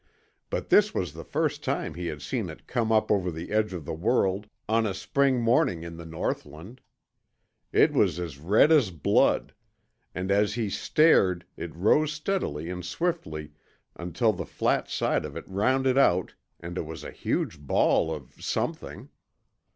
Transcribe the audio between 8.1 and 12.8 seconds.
as red as blood, and as he stared it rose steadily